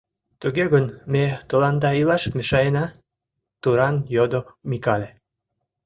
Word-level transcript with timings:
—Туге 0.41 0.63
гын, 0.73 0.85
ме 1.11 1.23
тыланда 1.49 1.89
илаш 2.01 2.23
мешаена?— 2.35 2.85
туран 3.61 3.95
йодо 4.15 4.39
Микале. 4.69 5.09